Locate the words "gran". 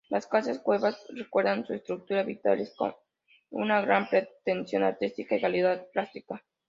3.81-4.09